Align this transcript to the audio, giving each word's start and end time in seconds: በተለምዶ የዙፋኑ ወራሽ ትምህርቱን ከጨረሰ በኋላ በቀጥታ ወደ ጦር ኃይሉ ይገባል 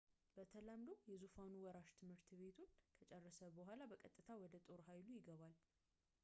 በተለምዶ 0.35 0.95
የዙፋኑ 1.09 1.51
ወራሽ 1.65 1.89
ትምህርቱን 2.29 2.71
ከጨረሰ 2.97 3.39
በኋላ 3.59 3.81
በቀጥታ 3.91 4.27
ወደ 4.45 4.55
ጦር 4.69 4.81
ኃይሉ 4.89 5.07
ይገባል 5.19 5.55